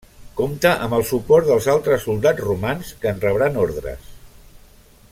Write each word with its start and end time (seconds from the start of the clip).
Compta 0.37 0.69
amb 0.85 0.95
el 0.97 1.03
suport 1.09 1.49
dels 1.51 1.67
altres 1.75 2.01
soldats 2.09 2.43
romans 2.47 2.91
que 3.03 3.13
en 3.13 3.23
rebran 3.27 3.63
ordres. 3.67 4.13